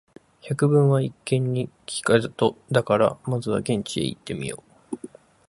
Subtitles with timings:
[0.41, 2.33] 「百聞は一見に如かず」
[2.73, 4.63] だから、まずは現地へ行ってみよ
[4.97, 5.09] う。